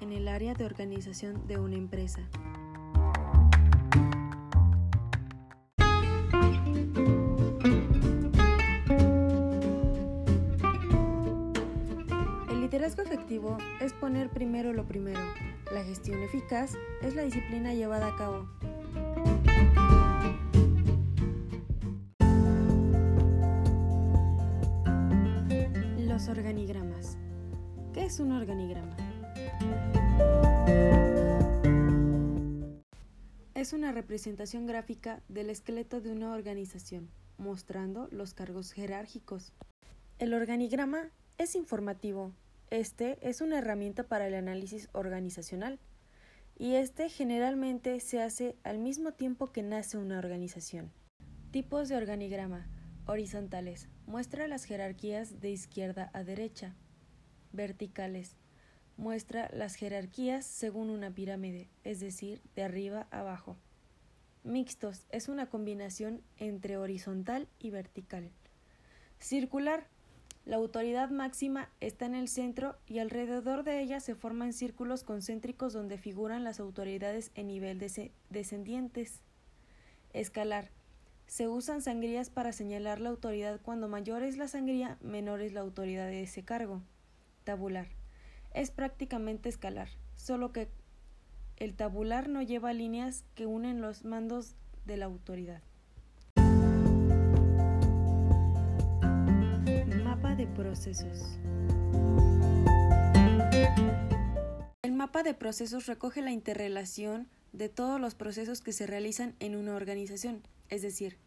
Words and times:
en 0.00 0.12
el 0.12 0.28
área 0.28 0.54
de 0.54 0.64
organización 0.64 1.46
de 1.46 1.58
una 1.58 1.76
empresa. 1.76 2.20
El 12.50 12.60
liderazgo 12.60 13.02
efectivo 13.02 13.58
es 13.80 13.92
poner 13.92 14.30
primero 14.30 14.72
lo 14.72 14.86
primero. 14.86 15.20
La 15.72 15.82
gestión 15.82 16.22
eficaz 16.22 16.74
es 17.02 17.14
la 17.14 17.22
disciplina 17.22 17.74
llevada 17.74 18.08
a 18.08 18.16
cabo. 18.16 18.48
Los 25.98 26.28
organigramas. 26.28 27.18
¿Qué 27.92 28.04
es 28.04 28.20
un 28.20 28.32
organigrama? 28.32 28.96
Es 33.54 33.72
una 33.72 33.92
representación 33.92 34.66
gráfica 34.66 35.22
del 35.28 35.48
esqueleto 35.48 36.02
de 36.02 36.12
una 36.12 36.34
organización, 36.34 37.08
mostrando 37.38 38.08
los 38.10 38.34
cargos 38.34 38.72
jerárquicos. 38.72 39.54
El 40.18 40.34
organigrama 40.34 41.10
es 41.38 41.54
informativo. 41.54 42.32
Este 42.68 43.18
es 43.26 43.40
una 43.40 43.58
herramienta 43.58 44.02
para 44.02 44.26
el 44.26 44.34
análisis 44.34 44.88
organizacional 44.92 45.78
y 46.58 46.74
este 46.74 47.08
generalmente 47.08 48.00
se 48.00 48.20
hace 48.20 48.56
al 48.64 48.78
mismo 48.78 49.12
tiempo 49.12 49.50
que 49.50 49.62
nace 49.62 49.96
una 49.96 50.18
organización. 50.18 50.92
Tipos 51.50 51.88
de 51.88 51.96
organigrama. 51.96 52.68
Horizontales. 53.06 53.88
Muestra 54.06 54.46
las 54.46 54.64
jerarquías 54.64 55.40
de 55.40 55.50
izquierda 55.50 56.10
a 56.12 56.22
derecha. 56.22 56.74
Verticales. 57.52 58.36
Muestra 58.96 59.50
las 59.52 59.74
jerarquías 59.74 60.46
según 60.46 60.88
una 60.88 61.10
pirámide, 61.10 61.68
es 61.82 62.00
decir, 62.00 62.40
de 62.54 62.62
arriba 62.62 63.08
a 63.10 63.20
abajo. 63.20 63.56
Mixtos. 64.44 65.06
Es 65.10 65.28
una 65.28 65.46
combinación 65.46 66.22
entre 66.36 66.76
horizontal 66.76 67.48
y 67.58 67.70
vertical. 67.70 68.30
Circular. 69.18 69.86
La 70.44 70.56
autoridad 70.56 71.08
máxima 71.08 71.70
está 71.80 72.04
en 72.04 72.14
el 72.14 72.28
centro 72.28 72.76
y 72.86 72.98
alrededor 72.98 73.64
de 73.64 73.80
ella 73.80 74.00
se 74.00 74.14
forman 74.14 74.52
círculos 74.52 75.02
concéntricos 75.02 75.72
donde 75.72 75.96
figuran 75.96 76.44
las 76.44 76.60
autoridades 76.60 77.30
en 77.34 77.46
nivel 77.46 77.78
descendientes. 78.28 79.20
Escalar. 80.12 80.68
Se 81.26 81.48
usan 81.48 81.80
sangrías 81.80 82.28
para 82.28 82.52
señalar 82.52 83.00
la 83.00 83.08
autoridad 83.08 83.58
cuando 83.62 83.88
mayor 83.88 84.22
es 84.22 84.36
la 84.36 84.46
sangría, 84.46 84.98
menor 85.00 85.40
es 85.40 85.54
la 85.54 85.62
autoridad 85.62 86.06
de 86.06 86.22
ese 86.22 86.44
cargo. 86.44 86.82
Tabular. 87.44 87.88
Es 88.54 88.70
prácticamente 88.70 89.48
escalar, 89.48 89.88
solo 90.14 90.52
que 90.52 90.68
el 91.56 91.74
tabular 91.74 92.28
no 92.28 92.40
lleva 92.40 92.72
líneas 92.72 93.24
que 93.34 93.46
unen 93.46 93.80
los 93.80 94.04
mandos 94.04 94.54
de 94.86 94.96
la 94.96 95.06
autoridad. 95.06 95.60
Mapa 100.04 100.36
de 100.36 100.46
procesos. 100.46 101.36
El 104.82 104.92
mapa 104.92 105.24
de 105.24 105.34
procesos 105.34 105.86
recoge 105.86 106.22
la 106.22 106.30
interrelación 106.30 107.26
de 107.52 107.68
todos 107.68 108.00
los 108.00 108.14
procesos 108.14 108.60
que 108.60 108.72
se 108.72 108.86
realizan 108.86 109.34
en 109.40 109.56
una 109.56 109.74
organización, 109.74 110.42
es 110.68 110.82
decir, 110.82 111.18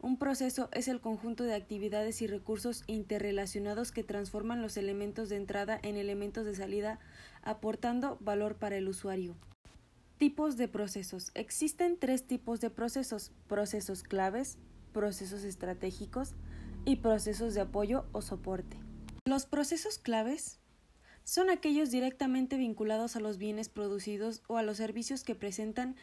un 0.00 0.16
proceso 0.16 0.68
es 0.72 0.86
el 0.86 1.00
conjunto 1.00 1.44
de 1.44 1.54
actividades 1.54 2.22
y 2.22 2.28
recursos 2.28 2.84
interrelacionados 2.86 3.90
que 3.90 4.04
transforman 4.04 4.62
los 4.62 4.76
elementos 4.76 5.28
de 5.28 5.36
entrada 5.36 5.78
en 5.82 5.96
elementos 5.96 6.46
de 6.46 6.54
salida, 6.54 7.00
aportando 7.42 8.16
valor 8.20 8.56
para 8.56 8.76
el 8.76 8.88
usuario. 8.88 9.34
Tipos 10.16 10.56
de 10.56 10.68
procesos. 10.68 11.30
Existen 11.34 11.98
tres 11.98 12.26
tipos 12.26 12.60
de 12.60 12.70
procesos, 12.70 13.32
procesos 13.48 14.02
claves, 14.02 14.58
procesos 14.92 15.42
estratégicos 15.42 16.34
y 16.84 16.96
procesos 16.96 17.54
de 17.54 17.62
apoyo 17.62 18.06
o 18.12 18.22
soporte. 18.22 18.76
Los 19.24 19.46
procesos 19.46 19.98
claves 19.98 20.60
son 21.24 21.50
aquellos 21.50 21.90
directamente 21.90 22.56
vinculados 22.56 23.16
a 23.16 23.20
los 23.20 23.36
bienes 23.36 23.68
producidos 23.68 24.42
o 24.46 24.56
a 24.56 24.62
los 24.62 24.76
servicios 24.76 25.24
que 25.24 25.34
presentan 25.34 25.96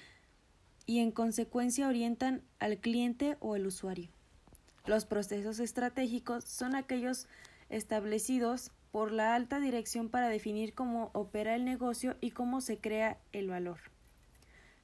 y 0.85 0.99
en 0.99 1.11
consecuencia 1.11 1.87
orientan 1.87 2.43
al 2.59 2.77
cliente 2.77 3.37
o 3.39 3.55
el 3.55 3.67
usuario. 3.67 4.09
Los 4.85 5.05
procesos 5.05 5.59
estratégicos 5.59 6.43
son 6.43 6.75
aquellos 6.75 7.27
establecidos 7.69 8.71
por 8.91 9.11
la 9.11 9.35
alta 9.35 9.59
dirección 9.59 10.09
para 10.09 10.29
definir 10.29 10.73
cómo 10.73 11.09
opera 11.13 11.55
el 11.55 11.65
negocio 11.65 12.15
y 12.21 12.31
cómo 12.31 12.61
se 12.61 12.77
crea 12.77 13.17
el 13.33 13.49
valor. 13.49 13.79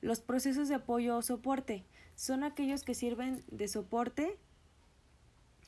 Los 0.01 0.21
procesos 0.21 0.67
de 0.67 0.75
apoyo 0.75 1.15
o 1.15 1.21
soporte 1.21 1.85
son 2.15 2.43
aquellos 2.43 2.83
que 2.83 2.95
sirven 2.95 3.43
de 3.51 3.67
soporte 3.67 4.37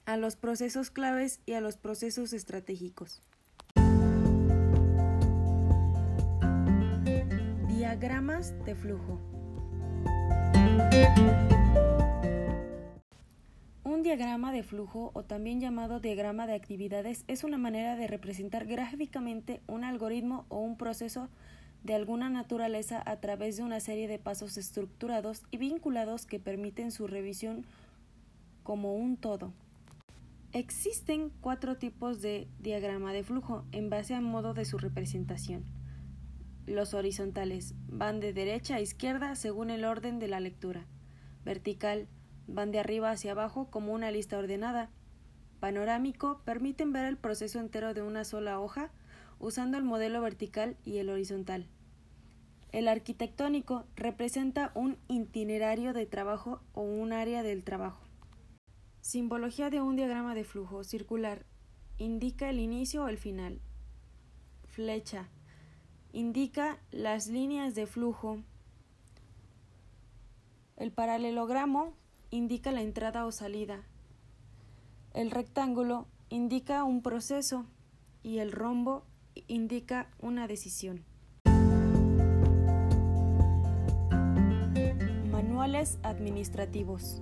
a 0.05 0.17
los 0.17 0.35
procesos 0.35 0.89
claves 0.89 1.39
y 1.45 1.53
a 1.53 1.61
los 1.61 1.77
procesos 1.77 2.33
estratégicos. 2.33 3.21
Diagramas 7.67 8.53
de 8.65 8.75
flujo. 8.75 9.32
Un 13.83 14.01
diagrama 14.01 14.51
de 14.51 14.63
flujo, 14.63 15.11
o 15.13 15.23
también 15.23 15.59
llamado 15.59 15.99
diagrama 15.99 16.47
de 16.47 16.53
actividades, 16.53 17.23
es 17.27 17.43
una 17.43 17.57
manera 17.57 17.95
de 17.95 18.07
representar 18.07 18.65
gráficamente 18.65 19.61
un 19.67 19.83
algoritmo 19.83 20.45
o 20.49 20.59
un 20.59 20.77
proceso 20.77 21.29
de 21.83 21.95
alguna 21.95 22.29
naturaleza 22.29 23.01
a 23.05 23.17
través 23.17 23.57
de 23.57 23.63
una 23.63 23.79
serie 23.79 24.07
de 24.07 24.19
pasos 24.19 24.57
estructurados 24.57 25.43
y 25.51 25.57
vinculados 25.57 26.25
que 26.25 26.39
permiten 26.39 26.91
su 26.91 27.07
revisión 27.07 27.65
como 28.63 28.95
un 28.95 29.17
todo. 29.17 29.53
Existen 30.53 31.31
cuatro 31.41 31.77
tipos 31.77 32.21
de 32.21 32.47
diagrama 32.59 33.11
de 33.11 33.23
flujo 33.23 33.65
en 33.71 33.89
base 33.89 34.13
al 34.13 34.21
modo 34.21 34.53
de 34.53 34.65
su 34.65 34.77
representación. 34.77 35.63
Los 36.65 36.93
horizontales 36.93 37.75
van 37.87 38.19
de 38.19 38.31
derecha 38.31 38.75
a 38.75 38.81
izquierda 38.81 39.35
según 39.35 39.69
el 39.69 39.83
orden 39.83 40.19
de 40.19 40.29
la 40.29 40.39
lectura. 40.39 40.85
Vertical 41.43 42.07
van 42.47 42.71
de 42.71 42.79
arriba 42.79 43.11
hacia 43.11 43.31
abajo 43.31 43.69
como 43.69 43.93
una 43.93 44.11
lista 44.11 44.37
ordenada. 44.37 44.89
Panorámico 45.59 46.41
permiten 46.45 46.93
ver 46.93 47.05
el 47.05 47.17
proceso 47.17 47.59
entero 47.59 47.93
de 47.93 48.01
una 48.01 48.23
sola 48.23 48.59
hoja 48.59 48.91
usando 49.39 49.77
el 49.77 49.83
modelo 49.83 50.21
vertical 50.21 50.77
y 50.85 50.97
el 50.97 51.09
horizontal. 51.09 51.67
El 52.71 52.87
arquitectónico 52.87 53.85
representa 53.95 54.71
un 54.73 54.97
itinerario 55.07 55.93
de 55.93 56.05
trabajo 56.05 56.61
o 56.73 56.81
un 56.81 57.11
área 57.11 57.43
del 57.43 57.63
trabajo. 57.63 58.01
Simbología 59.01 59.69
de 59.69 59.81
un 59.81 59.97
diagrama 59.97 60.33
de 60.33 60.45
flujo 60.45 60.85
circular 60.85 61.45
indica 61.97 62.49
el 62.49 62.59
inicio 62.59 63.03
o 63.03 63.07
el 63.09 63.17
final. 63.17 63.59
Flecha 64.65 65.29
indica 66.13 66.77
las 66.91 67.27
líneas 67.27 67.73
de 67.73 67.87
flujo. 67.87 68.37
El 70.77 70.91
paralelogramo 70.91 71.93
indica 72.29 72.71
la 72.71 72.81
entrada 72.81 73.25
o 73.25 73.31
salida. 73.31 73.83
El 75.13 75.31
rectángulo 75.31 76.07
indica 76.29 76.83
un 76.83 77.01
proceso 77.01 77.65
y 78.21 78.37
el 78.37 78.51
rombo 78.51 79.05
indica 79.47 80.07
una 80.19 80.47
decisión. 80.47 81.03
Manuales 85.31 85.97
administrativos. 86.03 87.21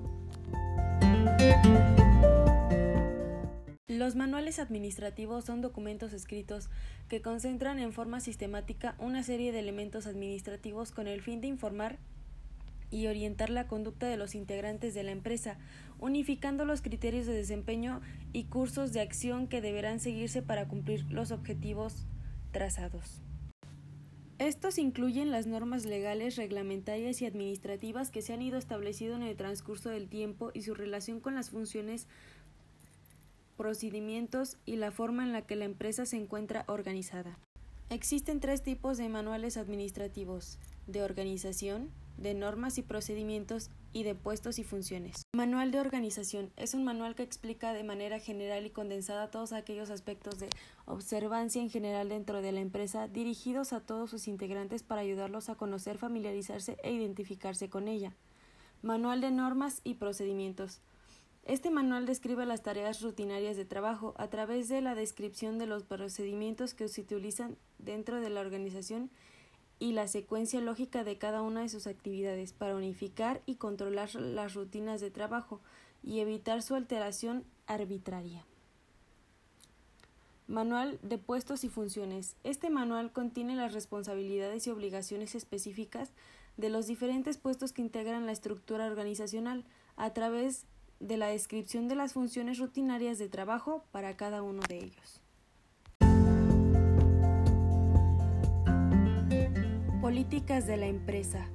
Los 4.02 4.16
manuales 4.16 4.58
administrativos 4.58 5.46
son 5.46 5.62
documentos 5.62 6.12
escritos 6.12 6.72
que 7.08 7.22
concentran 7.22 7.78
en 7.78 7.94
forma 7.94 8.20
sistemática 8.20 8.96
una 8.98 9.22
serie 9.22 9.52
de 9.52 9.60
elementos 9.60 10.08
administrativos 10.08 10.92
con 10.92 11.08
el 11.08 11.22
fin 11.22 11.40
de 11.40 11.50
informar 11.50 12.00
y 12.90 13.06
orientar 13.06 13.52
la 13.52 13.68
conducta 13.68 14.08
de 14.08 14.18
los 14.18 14.34
integrantes 14.34 14.96
de 14.96 15.04
la 15.04 15.12
empresa, 15.12 15.60
unificando 16.00 16.66
los 16.66 16.82
criterios 16.82 17.28
de 17.28 17.34
desempeño 17.34 18.02
y 18.34 18.46
cursos 18.46 18.92
de 18.92 19.02
acción 19.02 19.46
que 19.46 19.62
deberán 19.62 20.00
seguirse 20.00 20.42
para 20.42 20.68
cumplir 20.68 21.06
los 21.12 21.30
objetivos 21.30 22.08
trazados. 22.52 23.22
Estos 24.40 24.80
incluyen 24.80 25.30
las 25.30 25.46
normas 25.46 25.86
legales, 25.86 26.36
reglamentarias 26.38 27.22
y 27.22 27.28
administrativas 27.28 28.10
que 28.10 28.24
se 28.24 28.34
han 28.34 28.42
ido 28.42 28.58
estableciendo 28.58 29.16
en 29.16 29.22
el 29.22 29.38
transcurso 29.38 29.92
del 29.92 30.10
tiempo 30.10 30.50
y 30.56 30.64
su 30.64 30.74
relación 30.74 31.20
con 31.20 31.36
las 31.36 31.52
funciones 31.52 32.08
procedimientos 33.62 34.58
y 34.66 34.78
la 34.78 34.90
forma 34.90 35.22
en 35.22 35.34
la 35.34 35.44
que 35.44 35.56
la 35.56 35.66
empresa 35.66 36.08
se 36.08 36.18
encuentra 36.18 36.64
organizada. 36.66 37.38
Existen 37.92 38.40
tres 38.40 38.64
tipos 38.64 38.98
de 38.98 39.08
manuales 39.08 39.56
administrativos, 39.56 40.58
de 40.88 41.04
organización, 41.04 41.92
de 42.18 42.34
normas 42.34 42.80
y 42.80 42.82
procedimientos 42.82 43.70
y 43.94 44.02
de 44.02 44.16
puestos 44.16 44.58
y 44.58 44.64
funciones. 44.64 45.22
Manual 45.36 45.70
de 45.70 45.80
organización 45.80 46.50
es 46.58 46.74
un 46.74 46.84
manual 46.84 47.14
que 47.14 47.22
explica 47.22 47.72
de 47.74 47.84
manera 47.84 48.18
general 48.18 48.66
y 48.66 48.72
condensada 48.72 49.30
todos 49.30 49.54
aquellos 49.54 49.92
aspectos 49.92 50.40
de 50.40 50.50
observancia 50.88 51.62
en 51.62 51.70
general 51.70 52.10
dentro 52.10 52.42
de 52.42 52.54
la 52.54 52.62
empresa 52.62 53.08
dirigidos 53.08 53.74
a 53.74 53.82
todos 53.82 54.10
sus 54.10 54.28
integrantes 54.28 54.82
para 54.82 55.02
ayudarlos 55.02 55.50
a 55.50 55.56
conocer, 55.56 56.00
familiarizarse 56.00 56.78
e 56.82 56.94
identificarse 56.94 57.70
con 57.70 57.88
ella. 57.88 58.16
Manual 58.82 59.22
de 59.22 59.30
normas 59.30 59.82
y 59.84 59.94
procedimientos. 59.94 60.82
Este 61.44 61.72
manual 61.72 62.06
describe 62.06 62.46
las 62.46 62.62
tareas 62.62 63.02
rutinarias 63.02 63.58
de 63.58 63.66
trabajo 63.66 64.14
a 64.18 64.30
través 64.30 64.70
de 64.70 64.82
la 64.82 64.94
descripción 64.94 65.58
de 65.58 65.66
los 65.66 65.84
procedimientos 65.84 66.74
que 66.74 66.88
se 66.88 67.02
utilizan 67.02 67.58
dentro 67.80 68.22
de 68.22 68.30
la 68.30 68.42
organización 68.42 69.10
y 69.80 69.94
la 69.94 70.08
secuencia 70.08 70.62
lógica 70.62 71.04
de 71.04 71.18
cada 71.18 71.42
una 71.42 71.62
de 71.62 71.70
sus 71.70 71.88
actividades 71.88 72.54
para 72.54 72.76
unificar 72.76 73.42
y 73.48 73.56
controlar 73.56 74.14
las 74.14 74.54
rutinas 74.54 75.02
de 75.02 75.10
trabajo 75.10 75.60
y 76.04 76.20
evitar 76.20 76.62
su 76.62 76.76
alteración 76.76 77.44
arbitraria. 77.66 78.46
Manual 80.48 81.00
de 81.02 81.18
puestos 81.18 81.64
y 81.64 81.70
funciones. 81.70 82.36
Este 82.44 82.70
manual 82.70 83.12
contiene 83.12 83.56
las 83.56 83.74
responsabilidades 83.74 84.68
y 84.68 84.70
obligaciones 84.70 85.34
específicas 85.34 86.12
de 86.58 86.70
los 86.70 86.86
diferentes 86.86 87.38
puestos 87.38 87.74
que 87.74 87.82
integran 87.82 88.28
la 88.28 88.34
estructura 88.34 88.86
organizacional 88.86 89.66
a 89.96 90.14
través 90.14 90.66
de 91.02 91.18
la 91.18 91.28
descripción 91.28 91.88
de 91.88 91.96
las 91.96 92.14
funciones 92.14 92.60
rutinarias 92.60 93.18
de 93.18 93.28
trabajo 93.28 93.84
para 93.92 94.16
cada 94.16 94.44
uno 94.44 94.62
de 94.70 94.78
ellos. 94.78 95.22
Políticas 100.00 100.68
de 100.68 100.78
la 100.78 100.88
empresa. 100.88 101.50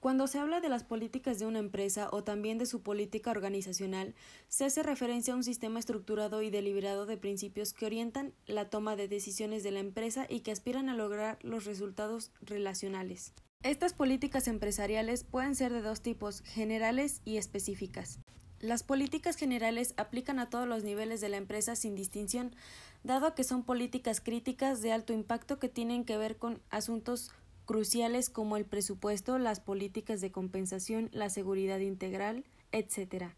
Cuando 0.00 0.26
se 0.26 0.38
habla 0.38 0.60
de 0.60 0.70
las 0.70 0.82
políticas 0.82 1.38
de 1.38 1.46
una 1.46 1.58
empresa 1.58 2.08
o 2.10 2.24
también 2.24 2.56
de 2.56 2.66
su 2.66 2.82
política 2.82 3.30
organizacional, 3.30 4.14
se 4.48 4.64
hace 4.64 4.82
referencia 4.82 5.34
a 5.34 5.36
un 5.36 5.44
sistema 5.44 5.78
estructurado 5.78 6.40
y 6.40 6.50
deliberado 6.50 7.04
de 7.04 7.18
principios 7.18 7.74
que 7.74 7.86
orientan 7.86 8.32
la 8.46 8.70
toma 8.70 8.96
de 8.96 9.08
decisiones 9.08 9.62
de 9.62 9.72
la 9.72 9.80
empresa 9.80 10.26
y 10.28 10.40
que 10.40 10.52
aspiran 10.52 10.88
a 10.88 10.96
lograr 10.96 11.38
los 11.42 11.64
resultados 11.66 12.32
relacionales. 12.40 13.34
Estas 13.62 13.92
políticas 13.92 14.48
empresariales 14.48 15.22
pueden 15.22 15.54
ser 15.54 15.70
de 15.70 15.82
dos 15.82 16.00
tipos, 16.00 16.40
generales 16.46 17.20
y 17.26 17.36
específicas. 17.36 18.18
Las 18.58 18.82
políticas 18.82 19.36
generales 19.36 19.92
aplican 19.98 20.38
a 20.38 20.48
todos 20.48 20.66
los 20.66 20.82
niveles 20.82 21.20
de 21.20 21.28
la 21.28 21.36
empresa 21.36 21.76
sin 21.76 21.94
distinción, 21.94 22.56
dado 23.04 23.34
que 23.34 23.44
son 23.44 23.62
políticas 23.62 24.22
críticas 24.22 24.80
de 24.80 24.92
alto 24.92 25.12
impacto 25.12 25.58
que 25.58 25.68
tienen 25.68 26.06
que 26.06 26.16
ver 26.16 26.38
con 26.38 26.62
asuntos 26.70 27.32
cruciales 27.66 28.30
como 28.30 28.56
el 28.56 28.64
presupuesto, 28.64 29.36
las 29.36 29.60
políticas 29.60 30.22
de 30.22 30.32
compensación, 30.32 31.10
la 31.12 31.28
seguridad 31.28 31.80
integral, 31.80 32.46
etc. 32.72 33.34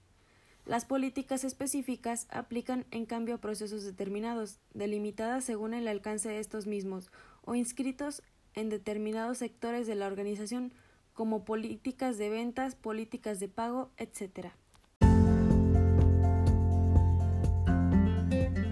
Las 0.66 0.84
políticas 0.84 1.42
específicas 1.42 2.28
aplican 2.30 2.86
en 2.92 3.06
cambio 3.06 3.34
a 3.34 3.40
procesos 3.40 3.82
determinados, 3.82 4.60
delimitadas 4.72 5.42
según 5.42 5.74
el 5.74 5.88
alcance 5.88 6.28
de 6.28 6.38
estos 6.38 6.68
mismos, 6.68 7.10
o 7.44 7.56
inscritos 7.56 8.22
en 8.54 8.68
determinados 8.68 9.38
sectores 9.38 9.86
de 9.86 9.94
la 9.94 10.06
organización, 10.06 10.72
como 11.12 11.44
políticas 11.44 12.18
de 12.18 12.30
ventas, 12.30 12.74
políticas 12.74 13.40
de 13.40 13.48
pago, 13.48 13.90
etc. 13.96 14.48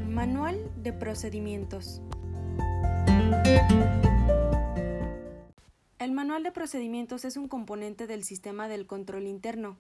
Manual 0.09 0.71
de 0.83 0.93
procedimientos. 0.93 2.03
El 5.99 6.13
manual 6.13 6.43
de 6.43 6.53
procedimientos 6.53 7.25
es 7.25 7.37
un 7.37 7.49
componente 7.49 8.07
del 8.07 8.25
sistema 8.25 8.69
del 8.69 8.87
control 8.87 9.27
interno, 9.27 9.79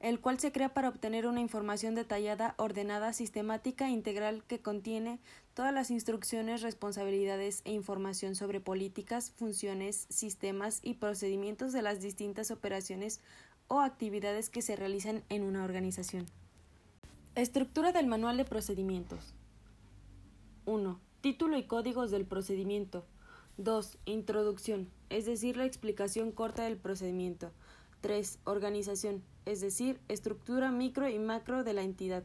el 0.00 0.20
cual 0.20 0.38
se 0.38 0.52
crea 0.52 0.74
para 0.74 0.88
obtener 0.88 1.26
una 1.26 1.40
información 1.40 1.94
detallada, 1.94 2.54
ordenada, 2.58 3.12
sistemática 3.12 3.88
e 3.88 3.92
integral 3.92 4.42
que 4.44 4.60
contiene 4.60 5.18
todas 5.54 5.72
las 5.72 5.90
instrucciones, 5.90 6.62
responsabilidades 6.62 7.62
e 7.64 7.72
información 7.72 8.34
sobre 8.34 8.60
políticas, 8.60 9.30
funciones, 9.30 10.06
sistemas 10.10 10.80
y 10.82 10.94
procedimientos 10.94 11.72
de 11.72 11.82
las 11.82 12.00
distintas 12.00 12.50
operaciones 12.50 13.20
o 13.68 13.80
actividades 13.80 14.50
que 14.50 14.62
se 14.62 14.76
realizan 14.76 15.24
en 15.28 15.42
una 15.42 15.64
organización. 15.64 16.26
Estructura 17.34 17.92
del 17.92 18.06
manual 18.06 18.36
de 18.36 18.44
procedimientos. 18.44 19.34
1. 20.66 21.00
Título 21.20 21.56
y 21.56 21.64
códigos 21.64 22.10
del 22.10 22.26
procedimiento. 22.26 23.04
2. 23.58 23.98
Introducción, 24.04 24.90
es 25.08 25.26
decir, 25.26 25.56
la 25.56 25.64
explicación 25.64 26.32
corta 26.32 26.64
del 26.64 26.76
procedimiento. 26.76 27.50
3. 28.02 28.38
Organización, 28.44 29.22
es 29.46 29.60
decir, 29.60 30.00
estructura 30.08 30.70
micro 30.70 31.08
y 31.08 31.18
macro 31.18 31.64
de 31.64 31.72
la 31.72 31.82
entidad. 31.82 32.24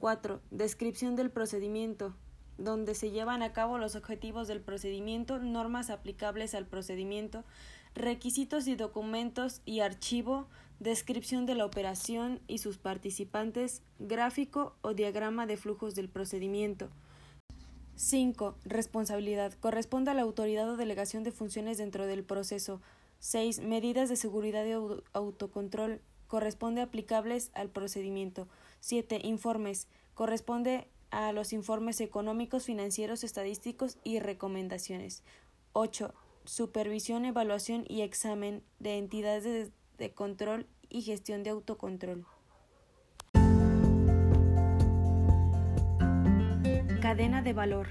4. 0.00 0.40
Descripción 0.50 1.16
del 1.16 1.30
procedimiento, 1.30 2.14
donde 2.58 2.94
se 2.94 3.10
llevan 3.10 3.42
a 3.42 3.52
cabo 3.52 3.78
los 3.78 3.96
objetivos 3.96 4.48
del 4.48 4.60
procedimiento, 4.60 5.38
normas 5.38 5.88
aplicables 5.90 6.54
al 6.54 6.66
procedimiento, 6.66 7.44
requisitos 7.94 8.66
y 8.66 8.76
documentos 8.76 9.62
y 9.64 9.80
archivo, 9.80 10.48
descripción 10.80 11.46
de 11.46 11.54
la 11.54 11.64
operación 11.64 12.40
y 12.46 12.58
sus 12.58 12.78
participantes, 12.78 13.82
gráfico 13.98 14.76
o 14.82 14.94
diagrama 14.94 15.46
de 15.46 15.56
flujos 15.56 15.94
del 15.94 16.08
procedimiento. 16.08 16.90
5. 17.96 18.56
Responsabilidad. 18.64 19.54
Corresponde 19.54 20.12
a 20.12 20.14
la 20.14 20.22
autoridad 20.22 20.70
o 20.70 20.76
delegación 20.76 21.24
de 21.24 21.32
funciones 21.32 21.78
dentro 21.78 22.06
del 22.06 22.22
proceso. 22.22 22.80
6. 23.18 23.60
Medidas 23.60 24.08
de 24.08 24.14
seguridad 24.14 24.64
y 24.64 24.72
autocontrol. 25.12 26.00
Corresponde 26.28 26.82
aplicables 26.82 27.50
al 27.54 27.70
procedimiento. 27.70 28.46
7. 28.80 29.20
Informes. 29.24 29.88
Corresponde 30.14 30.86
a 31.10 31.32
los 31.32 31.52
informes 31.52 32.00
económicos, 32.00 32.64
financieros, 32.64 33.24
estadísticos 33.24 33.98
y 34.04 34.20
recomendaciones. 34.20 35.24
8. 35.72 36.14
Supervisión, 36.44 37.24
evaluación 37.24 37.84
y 37.88 38.02
examen 38.02 38.62
de 38.78 38.98
entidades 38.98 39.70
de 39.96 40.14
control 40.14 40.66
y 40.88 41.02
gestión 41.02 41.42
de 41.42 41.50
autocontrol. 41.50 42.26
Cadena 47.00 47.42
de 47.42 47.52
valor. 47.54 47.88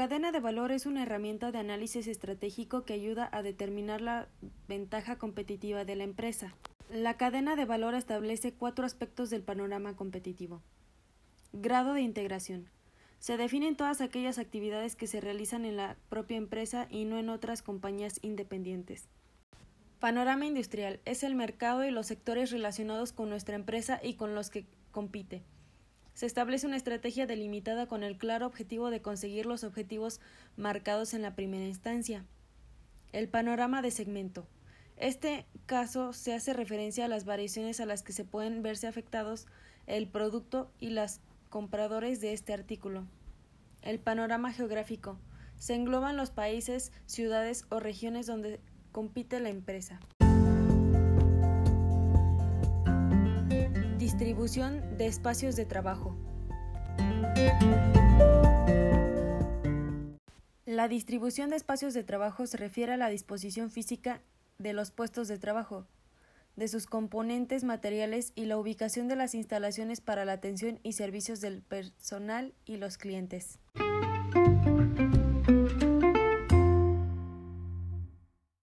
La 0.00 0.08
cadena 0.08 0.32
de 0.32 0.40
valor 0.40 0.72
es 0.72 0.86
una 0.86 1.02
herramienta 1.02 1.52
de 1.52 1.58
análisis 1.58 2.06
estratégico 2.06 2.86
que 2.86 2.94
ayuda 2.94 3.28
a 3.30 3.42
determinar 3.42 4.00
la 4.00 4.28
ventaja 4.66 5.18
competitiva 5.18 5.84
de 5.84 5.94
la 5.94 6.04
empresa. 6.04 6.54
La 6.88 7.18
cadena 7.18 7.54
de 7.54 7.66
valor 7.66 7.92
establece 7.92 8.54
cuatro 8.54 8.86
aspectos 8.86 9.28
del 9.28 9.42
panorama 9.42 9.96
competitivo. 9.96 10.62
Grado 11.52 11.92
de 11.92 12.00
integración. 12.00 12.70
Se 13.18 13.36
definen 13.36 13.76
todas 13.76 14.00
aquellas 14.00 14.38
actividades 14.38 14.96
que 14.96 15.06
se 15.06 15.20
realizan 15.20 15.66
en 15.66 15.76
la 15.76 15.98
propia 16.08 16.38
empresa 16.38 16.86
y 16.88 17.04
no 17.04 17.18
en 17.18 17.28
otras 17.28 17.60
compañías 17.60 18.20
independientes. 18.22 19.06
Panorama 19.98 20.46
industrial 20.46 21.00
es 21.04 21.22
el 21.24 21.34
mercado 21.34 21.84
y 21.84 21.90
los 21.90 22.06
sectores 22.06 22.50
relacionados 22.50 23.12
con 23.12 23.28
nuestra 23.28 23.54
empresa 23.54 24.00
y 24.02 24.14
con 24.14 24.34
los 24.34 24.48
que 24.48 24.64
compite. 24.92 25.42
Se 26.14 26.26
establece 26.26 26.66
una 26.66 26.76
estrategia 26.76 27.26
delimitada 27.26 27.86
con 27.86 28.02
el 28.02 28.18
claro 28.18 28.46
objetivo 28.46 28.90
de 28.90 29.00
conseguir 29.00 29.46
los 29.46 29.64
objetivos 29.64 30.20
marcados 30.56 31.14
en 31.14 31.22
la 31.22 31.34
primera 31.34 31.66
instancia. 31.66 32.24
El 33.12 33.28
panorama 33.28 33.82
de 33.82 33.90
segmento. 33.90 34.46
Este 34.96 35.46
caso 35.66 36.12
se 36.12 36.34
hace 36.34 36.52
referencia 36.52 37.06
a 37.06 37.08
las 37.08 37.24
variaciones 37.24 37.80
a 37.80 37.86
las 37.86 38.02
que 38.02 38.12
se 38.12 38.24
pueden 38.24 38.62
verse 38.62 38.86
afectados 38.86 39.46
el 39.86 40.06
producto 40.08 40.70
y 40.78 40.90
los 40.90 41.20
compradores 41.48 42.20
de 42.20 42.32
este 42.32 42.52
artículo. 42.52 43.06
El 43.82 43.98
panorama 43.98 44.52
geográfico. 44.52 45.18
Se 45.56 45.74
engloban 45.74 46.16
los 46.16 46.30
países, 46.30 46.92
ciudades 47.06 47.64
o 47.70 47.80
regiones 47.80 48.26
donde 48.26 48.60
compite 48.92 49.40
la 49.40 49.48
empresa. 49.48 50.00
Distribución 54.20 54.98
de 54.98 55.06
espacios 55.06 55.56
de 55.56 55.64
trabajo. 55.64 56.14
La 60.66 60.88
distribución 60.88 61.48
de 61.48 61.56
espacios 61.56 61.94
de 61.94 62.04
trabajo 62.04 62.46
se 62.46 62.58
refiere 62.58 62.92
a 62.92 62.96
la 62.98 63.08
disposición 63.08 63.70
física 63.70 64.20
de 64.58 64.74
los 64.74 64.90
puestos 64.90 65.26
de 65.26 65.38
trabajo, 65.38 65.86
de 66.54 66.68
sus 66.68 66.84
componentes 66.84 67.64
materiales 67.64 68.32
y 68.34 68.44
la 68.44 68.58
ubicación 68.58 69.08
de 69.08 69.16
las 69.16 69.34
instalaciones 69.34 70.02
para 70.02 70.26
la 70.26 70.32
atención 70.32 70.80
y 70.82 70.92
servicios 70.92 71.40
del 71.40 71.62
personal 71.62 72.52
y 72.66 72.76
los 72.76 72.98
clientes. 72.98 73.58